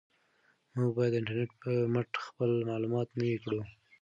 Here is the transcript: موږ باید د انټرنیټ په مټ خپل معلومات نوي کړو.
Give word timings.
موږ 0.75 0.89
باید 0.97 1.11
د 1.13 1.17
انټرنیټ 1.19 1.51
په 1.63 1.71
مټ 1.93 2.09
خپل 2.25 2.51
معلومات 2.69 3.07
نوي 3.19 3.37
کړو. 3.43 3.59